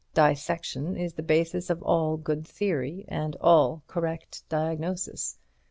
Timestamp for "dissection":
0.15-0.97